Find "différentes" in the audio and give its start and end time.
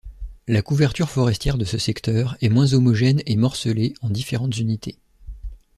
4.09-4.57